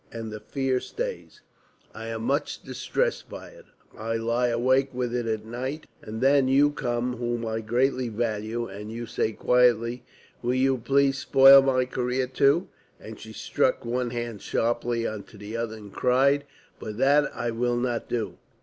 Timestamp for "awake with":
4.47-5.13